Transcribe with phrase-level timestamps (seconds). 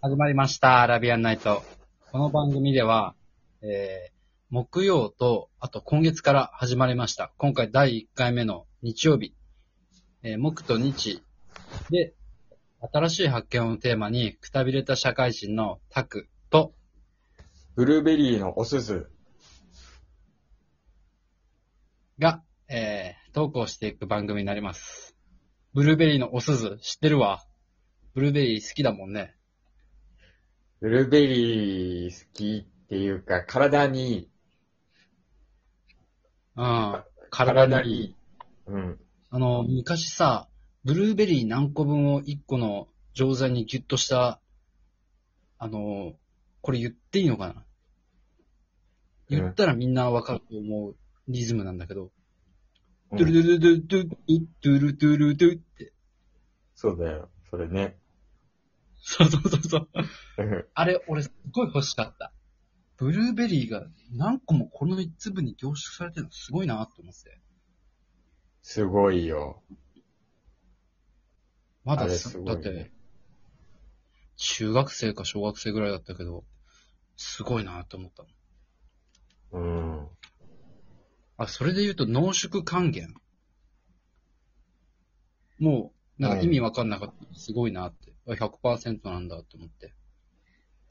[0.00, 0.80] 始まりました。
[0.82, 1.64] アラビアンナイト。
[2.12, 3.16] この番組では、
[3.62, 4.12] えー、
[4.48, 7.32] 木曜と、あと今月から始まりました。
[7.36, 9.34] 今回第1回目の日曜日、
[10.22, 11.20] えー木と日
[11.90, 12.14] で、
[12.92, 16.74] 新しい発見をテーマに、くたびれた社会人のタクと、
[17.74, 19.10] ブルーベリーのおすず。
[22.20, 25.16] が、えー、投稿していく番組になります。
[25.74, 27.42] ブルーベリーのおすず、知ってるわ。
[28.14, 29.34] ブルーベリー好きだもんね。
[30.80, 34.30] ブルーベリー好きっていうか、体にいい。
[36.56, 37.04] うん。
[37.30, 38.16] 体にいい。
[38.66, 39.00] うん。
[39.30, 40.48] あの、昔さ、
[40.84, 44.40] ブルーベリー何個分を1個の錠剤にギュッとした、
[45.58, 46.14] あの、
[46.60, 47.64] これ言っていいのかな？
[49.28, 52.10] 言ったらみんなわかると思うリズムなんだけど、
[53.10, 54.16] うんトゥルトゥルトゥルトゥル
[54.60, 55.92] トゥルトゥルトゥルって。
[56.74, 57.30] そうだよ。
[57.50, 57.96] それね。
[59.10, 59.88] そうそうそうそう。
[60.36, 62.30] うんあれ、俺すっごい欲しかった。
[62.98, 67.40] ブルーベリーが何個もこの一粒に凝縮されてるのすごいなと思って。
[68.60, 69.62] すごいよ。
[71.84, 72.90] まだすだっすごいねて、
[74.36, 76.44] 中学生か小学生ぐらいだったけど、
[77.16, 79.62] すごいなと思ったの。
[79.62, 80.08] うん。
[81.38, 83.14] あ、それで言うと濃縮還元。
[85.58, 87.38] もう、なんか意味わかんなかった。
[87.38, 88.12] すごいなって。
[88.26, 89.94] あ100%なんだと思って。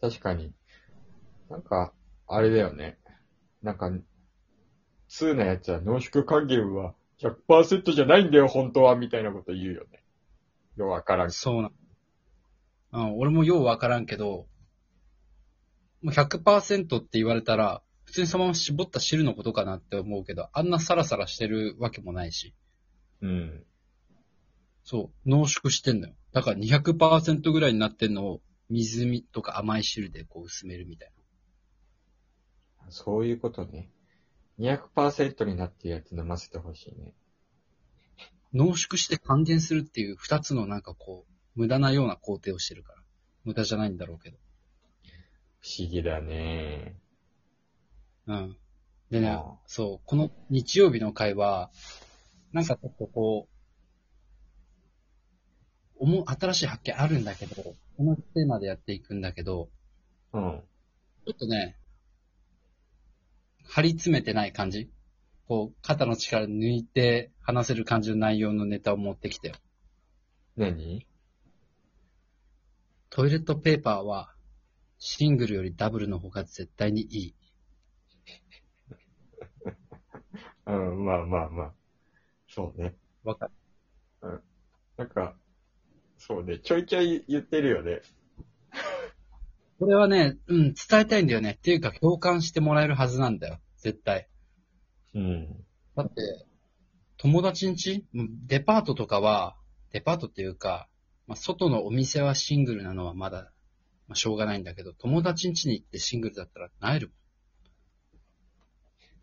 [0.02, 0.54] 確かに。
[1.50, 1.94] なんか、
[2.28, 2.98] あれだよね。
[3.62, 3.92] なんか、
[5.08, 10.04] 通なやつは濃縮還元は100%じゃないんだよ、本当は、みたいなこと言うよね。
[10.76, 11.32] ようわからん。
[11.32, 11.72] そうな。
[12.94, 14.48] うん、俺もようわからんけど、
[16.02, 22.54] もう100%って言われたら、普通にそのまま絞った汁のことかなって思うけど、あんなサラサラしてるわけもないし。
[23.22, 23.66] うん。
[24.90, 26.16] そう、濃縮してんだよ。
[26.32, 31.12] だから200%ぐらいになってんのを、水みとか甘い汁でこう薄めるみたい
[32.90, 33.90] そういうことね。
[34.60, 37.14] 200%になってるやつ飲ませてほしいね。
[38.54, 38.64] な。
[38.64, 43.00] 濃縮して還元するっていう二つのなんかこう、無駄なような工程をしてるから。
[43.44, 44.38] 無駄じゃないんだろうけど。
[45.60, 46.96] 不思議だね。
[48.26, 48.58] うん。
[49.12, 51.72] でねそう、この日曜日の会は、
[52.54, 53.57] なんかちょっとこう、
[56.00, 59.70] おも、新しい発見あるんだけど、このテーマでやっていくんだけど、
[60.34, 60.62] うん。
[61.26, 61.78] ちょっとね、
[63.66, 64.90] 張り詰めてない感じ？
[65.48, 69.56] こう、肩の力抜いて話せる感じの内容のネタを持ってきてよ。
[70.56, 71.06] 何？
[73.10, 74.34] トイレットペーパーは、
[75.00, 77.36] シングルよりダブルの方が絶対にいい。
[80.68, 81.74] うん、まあまあまあ。
[82.50, 82.96] そうね。
[83.24, 83.50] わか
[84.22, 84.44] る。
[84.98, 85.36] なんか、
[86.18, 86.60] そうね。
[86.60, 88.02] ちょいちょい言ってるよね。
[89.80, 91.52] これはね、うん、伝えたいんだよね。
[91.52, 93.60] っていうか、共感してもらえるはずなんだよ。
[93.78, 94.28] 絶対。
[95.14, 95.66] うん。
[95.96, 96.46] だって、
[97.18, 98.04] 友達ん家？
[98.48, 99.56] デパートとかは、
[99.92, 100.88] デパートっていうか、
[101.28, 103.52] まあ、外のお店はシングルなのはまだ、
[104.08, 107.12] まあ、しょうがないんだけど、友達ん家に行ってシングルだったら、なえる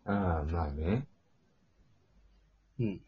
[0.05, 1.07] ああ、まあね。
[2.77, 2.89] もん。
[2.89, 3.01] うん。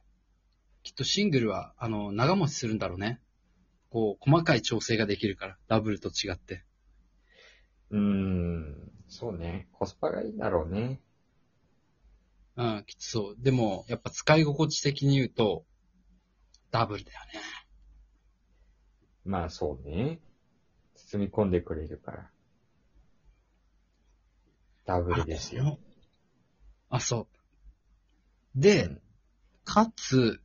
[0.83, 3.21] きっとシングルは、あの、長持ちするんだろうね。
[3.89, 6.63] こう、細かい調整ができるから、ダブルと違って。
[7.89, 8.91] うーん。
[9.07, 9.67] そうね。
[9.71, 11.01] コスパがいいんだろうね。
[12.57, 13.35] うん、きっとそう。
[13.37, 15.65] でも、やっぱ使い心地的に言うと、
[16.71, 17.39] ダブルだよね。
[19.23, 20.19] まあそうね。
[20.95, 22.29] 包み込んでくれるから。
[24.85, 25.79] ダブルですよ。
[26.89, 27.27] あ、そ
[28.55, 28.59] う。
[28.59, 29.01] で、うん
[29.67, 30.39] かつ、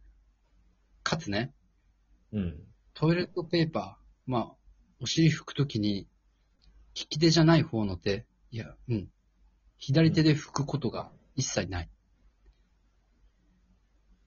[1.04, 1.54] かつね、
[2.32, 2.71] うん。
[2.94, 4.52] トイレットペーパー、まあ、
[5.00, 6.06] お尻拭くときに、
[6.94, 9.08] 利き手じゃない方の手、いや、うん。
[9.78, 11.90] 左手で拭くことが一切ない。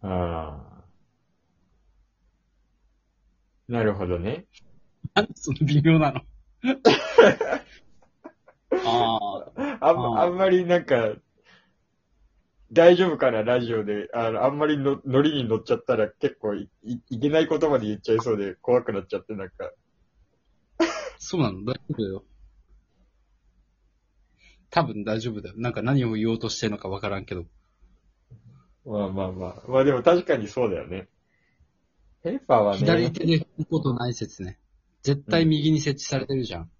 [0.02, 0.08] あ
[0.72, 0.86] あ。
[3.68, 4.46] なるほどね。
[5.14, 6.22] なんでその微妙なの？
[8.86, 9.20] あ
[9.56, 11.16] あ、あんあんまりなんか、
[12.72, 14.10] 大丈夫かな、ラジオで。
[14.14, 19.72] あの、あんまりの、ノリに乗っちゃったら結構い、い、いけないことまで言っちゃいそうで怖くなっちゃって、なんか。
[21.18, 21.64] そうなの？
[21.64, 22.24] 大丈夫だよ。
[24.70, 25.56] 多分大丈夫だよ。
[25.58, 27.46] なんか何を言おうとしてるのかわからんけど。
[28.86, 29.64] まあまあまあ。
[29.70, 31.08] まあでも確かにそうだよね。
[32.24, 32.80] ペーパーはね。
[32.80, 34.60] 左手で拭くことない説ね。
[35.04, 36.72] 絶対右に設置されてるじゃん。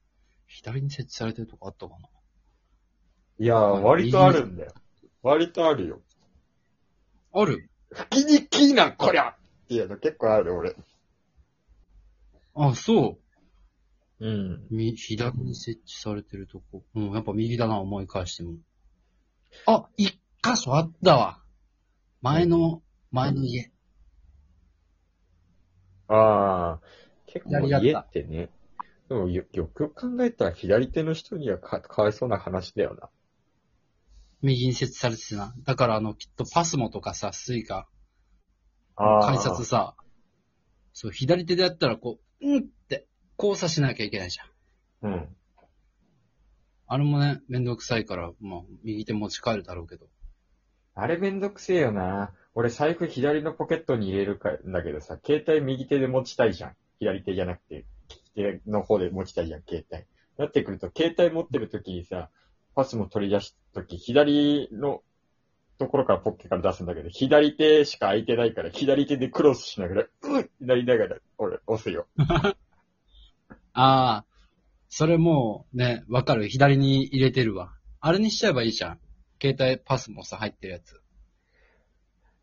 [0.48, 2.08] 左に設置されてるとこあったかな
[3.38, 4.74] いやー、割とあるんだよ。
[5.26, 6.02] 割とあるよ。
[7.34, 7.68] ある？
[7.92, 9.36] 拭きにきいな、こりゃっ
[9.68, 10.76] ていうの結構ある、俺。
[12.54, 13.18] あ、そ
[14.20, 14.26] う。
[14.26, 14.68] うん。
[14.70, 16.84] み、左に設置されてるとこ。
[16.94, 18.54] うん、やっぱ右だな、思い返しても。
[19.66, 20.12] あ、一
[20.44, 21.42] 箇所あったわ。
[22.22, 23.72] 前の、前の家。
[26.08, 26.80] ああ、
[27.26, 28.52] 結構左だっってね。
[29.10, 33.10] でもよ、よくよく考えたら左手の人にはかかわいそうな話だよな。
[34.46, 35.54] 右に設置されててな。
[35.64, 37.88] だからあの、きっとパスモとかさ、スイカ、
[38.96, 39.96] あ改札さ、
[40.94, 43.08] そう、左手でやったらこう、うんって、
[43.38, 45.12] 交差しなきゃいけないじゃん。
[45.12, 45.36] うん。
[46.88, 50.08] あれもね、めんどくさいから、まあ、右手持ち帰るだろうけど。
[50.94, 52.32] あれめんどくせえよな。
[52.54, 56.76] 俺財布左のポケットに入れるかんだけどさ、携帯右手で持ちたいじゃん。
[57.00, 60.04] 左手じゃなくて、利き手の方で持ちたいじゃん、携帯。
[60.38, 62.30] なってくると、携帯持ってる時にさ、
[62.76, 65.02] パスも取り出す時、左の
[65.78, 72.08] ところからポッケから出すんだけど、左手しか空いてないから、左手でクロスしながら、うんってなりながら、俺、押すよ。
[73.74, 74.26] ああ、
[74.90, 76.48] それもうね、わかる。
[76.48, 77.74] 左に入れてるわ。
[78.00, 79.00] あれにしちゃえばいいじゃん。
[79.42, 81.02] 携帯パスもさ、入ってるやつ。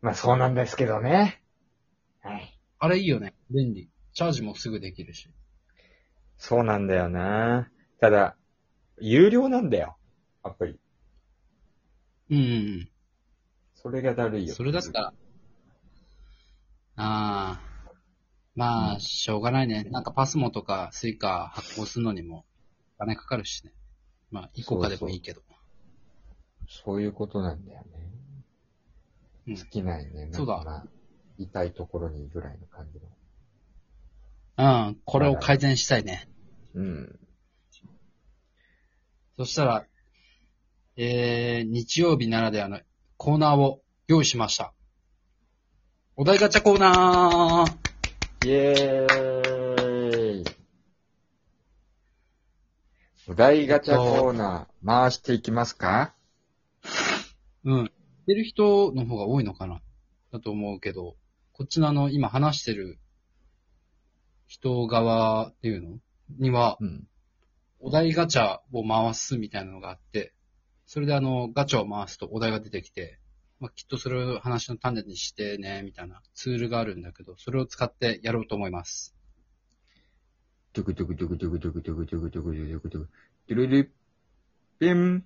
[0.01, 1.41] まあそうなんですけどね。
[2.21, 2.59] はい。
[2.77, 3.33] あれいいよね。
[3.49, 3.89] 便利。
[4.13, 5.29] チャージもすぐできるし。
[6.37, 7.71] そうなんだよな。
[7.99, 8.35] ただ、
[8.99, 9.97] 有料なんだよ。
[10.43, 10.79] アプリ。
[12.29, 12.39] うんう
[12.81, 12.89] ん
[13.75, 14.43] それがだるうん。
[14.43, 14.53] いよ。
[14.55, 15.13] それだったら、
[16.95, 17.61] ああ、
[18.55, 19.83] まあ、しょうがないね。
[19.85, 22.45] なんかパスモとかスイカ発行するのにも、
[22.97, 23.73] お金かかるしね。
[24.31, 25.41] まあ、一個かでもいいけど。
[26.69, 27.87] そういうことなんだよね。
[29.47, 30.29] うん好きないね。
[30.31, 30.85] そうだなんかまあ
[31.37, 32.99] 痛いところにぐらいの感じ
[34.57, 34.87] の。
[34.87, 36.29] うん、これを改善したいね。
[36.73, 37.19] うん。
[39.35, 39.85] そしたら、
[40.95, 42.79] えー、日曜日ならではの
[43.17, 44.73] コーナーを用意しました。
[46.15, 50.45] お題ガチャコーナーイェーイ
[53.27, 56.13] お題ガチャコーナー回していきますか？
[57.63, 57.91] うん。
[58.27, 59.81] てる人の方が多いのかな？
[60.31, 61.15] だと思うけど、
[61.53, 62.99] こっちのあの、今話してる
[64.45, 65.97] 人側っていうの？
[66.37, 67.07] には、うん。
[67.79, 70.33] お題ガチャを回すみたいなのがあって、
[70.85, 73.19] それであの、ガチャを回すとお題が出てきて、
[73.59, 79.15] まあ、きっとそれを話の種にしてね、みたいなツールがあるんだけど、それを使ってやろうと思います。
[80.73, 83.07] トゥクトゥクトゥクトゥクトゥクトゥクトゥクトゥクトゥクトゥク
[83.47, 83.93] トゥルル
[84.79, 85.23] ピン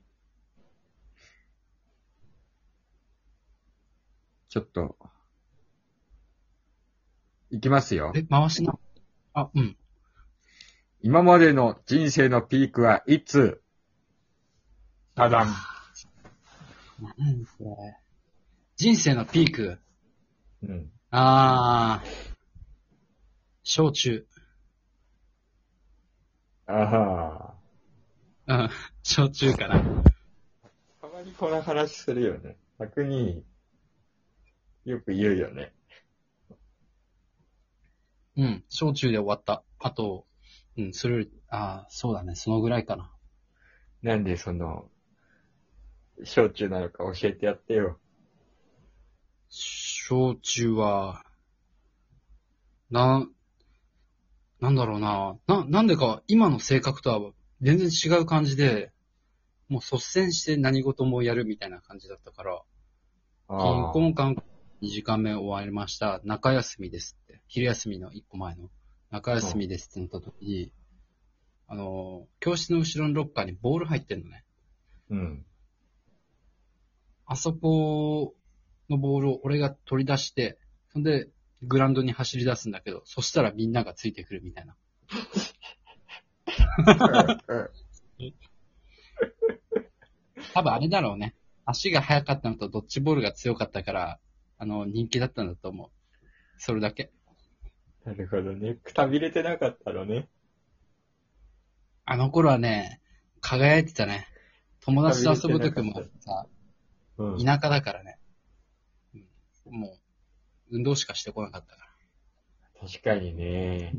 [4.49, 4.97] ちょっと、
[7.51, 8.11] いきますよ。
[8.15, 8.77] え、回しな。
[9.33, 9.77] あ、うん。
[11.01, 13.61] 今までの人生のピークはいつ
[15.17, 15.47] ただん。
[15.47, 17.97] なんそれ。
[18.75, 19.79] 人生のピーク。
[20.61, 20.91] うん。
[21.09, 22.35] あー。
[23.63, 24.27] 焼酎。
[26.67, 27.53] ああ。
[28.45, 28.69] うん。
[29.01, 29.79] 焼酎かな。
[31.01, 32.55] たまにこの話するよね。
[32.79, 33.43] 逆に、
[34.85, 35.73] よく言うよね。
[38.35, 38.63] うん。
[38.69, 39.63] 焼酎で終わった。
[39.79, 40.27] あと、
[40.77, 42.35] うん、それより、あー、そうだね。
[42.35, 43.11] そのぐらいかな。
[44.03, 44.91] なんでその、
[46.23, 47.99] 焼酎なのか教えてやってよ。
[49.49, 51.23] 焼酎は、
[52.89, 53.27] な、
[54.59, 55.37] なんだろうな。
[55.47, 57.31] な、なんでか今の性格とは
[57.61, 58.91] 全然違う感じで、
[59.69, 62.61] もう率先して何事もやるみたいな感じだったから、
[63.49, 64.35] あ銀行間
[64.81, 66.21] 2時間目終わりました。
[66.23, 67.41] 中休みですって。
[67.47, 68.69] 昼休みの1個前の。
[69.09, 70.71] 中休みですって言った時に、
[71.67, 74.43] あの、教室の後ろのロッカーにボール入ってんのね。
[75.09, 75.45] うん。
[77.27, 78.35] あそこ
[78.89, 80.57] のボールを俺が取り出して、
[80.93, 81.27] そんで、
[81.61, 84.75] グラウンドに走り出すんだけど、そしたらみんながついてくるみたいな。
[90.53, 91.35] 多分あれだろうね。
[91.65, 94.19] 足が速かったのとドッジボールが強かったから、
[94.57, 95.89] あの、人気だったんだと思う。
[96.57, 97.11] それだけ。
[98.05, 98.75] なるほどね。
[98.75, 100.29] くたびれてなかったのね。
[102.05, 103.01] あの頃はね、
[103.41, 104.27] 輝いてたね。
[104.79, 106.47] 友達と遊ぶ時もさ、
[107.17, 107.37] うん。
[107.37, 108.17] 田舎だからね。
[109.15, 109.97] うんも
[110.71, 111.87] う、運動しかしてこなかったか
[112.81, 112.87] ら。
[112.87, 113.93] 確かにね。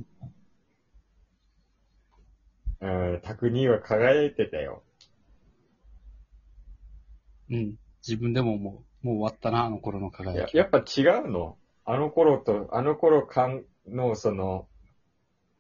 [2.81, 4.83] うん、拓兄は輝いてたよ。
[7.51, 7.75] うん。
[8.07, 10.57] 自分でももう、もう終わったな、あの頃のい輝き。
[10.57, 14.69] ややっぱ違うのあの頃と、あの頃感のその、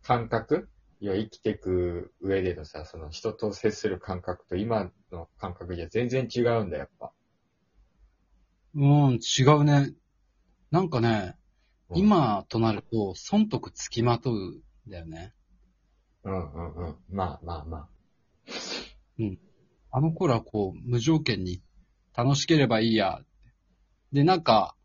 [0.02, 0.68] 感覚？
[1.00, 7.12] いや、生きていく上でのさ、その人と接する感覚と今の感覚じゃ全然違うんだ、やっぱ。
[8.74, 8.80] う
[9.12, 9.92] ん、違うね。
[10.70, 11.36] なんかね、
[11.90, 15.32] うん、今となると、損得つきまとうんだよね。
[16.24, 16.96] うんうんうん。
[17.10, 17.88] まあまあま
[19.90, 21.62] あの頃はこう、無条件に
[22.14, 23.22] 楽しければいいや。
[24.12, 24.76] で、なんか、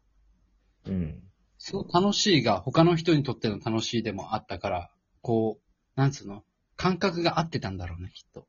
[0.86, 0.90] あ。
[0.90, 1.24] うん。
[1.58, 6.44] その楽しいが他の人にとっての楽しいでもあったから、こう、なんつうの？
[6.75, 8.48] 感覚が合ってたんだろうね、きっと。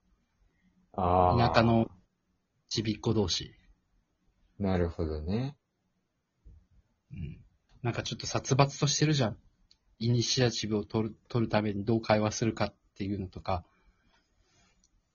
[0.95, 1.49] ああ。
[1.49, 1.89] 田舎の
[2.69, 3.53] ちびっ子同士。
[4.59, 5.57] なるほどね。
[7.13, 7.41] うん。
[7.83, 9.37] なんかちょっと殺伐としてるじゃん。
[9.99, 13.65] イニシアチブを取る、取るためにどう会話するかっていうのとか。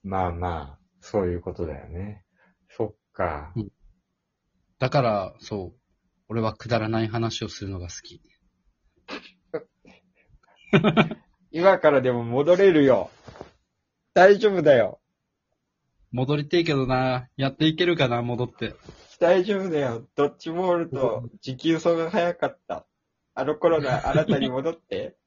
[0.04, 2.24] まあまあ、そういうことだよね。
[2.70, 3.54] そっか。
[4.78, 5.80] だから、そう、
[6.30, 8.22] 俺はくだらない話をするのが好き。
[11.52, 13.10] 今からでも戻れるよ。
[14.14, 15.00] 大丈夫だよ。
[16.12, 18.76] 戻りてえけどな、やっていけるかな、戻って。
[19.20, 20.08] 大丈夫だよ。
[20.16, 22.86] ドッジボールと持久走が早かった。
[23.36, 25.18] あの頃のあなたに戻って。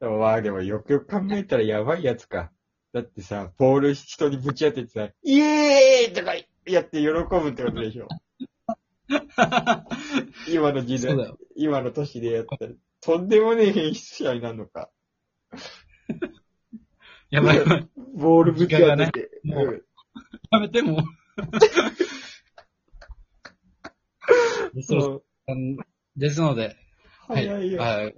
[0.00, 2.50] でもまあでもよくよく考えたらやばいやつか。
[2.92, 6.34] だってさ、ボール人にぶち当ててさ、イエーイとか
[6.66, 8.08] やって喜ぶってことでしょ。
[10.48, 11.14] 今の時代。
[11.54, 14.90] 今の年でやったら、とんでもねえ演出者になるのか。
[17.30, 17.88] やばい。
[18.14, 19.30] ボールぶち当てて。
[20.50, 21.02] やめてもう。
[24.76, 25.76] ですのそううん
[26.16, 26.76] ですので、
[27.28, 27.76] はい。
[27.76, 28.14] はい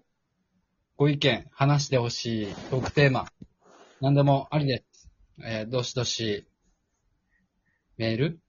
[0.96, 3.26] ご意見、話してほしいトークテーマ、
[4.00, 5.08] 何でもありです。
[5.44, 6.48] えーどしどし、
[7.96, 8.40] メール、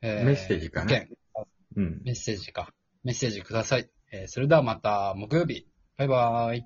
[0.00, 0.96] えメッセージかな？
[0.96, 1.08] 意見
[1.76, 2.02] うん。
[2.02, 2.72] メッセージか。
[3.04, 3.90] メッセージください。
[4.10, 5.66] えーそれではまた木曜日。
[5.98, 6.64] バイバーイ。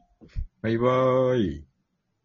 [0.62, 1.73] バイバーイ。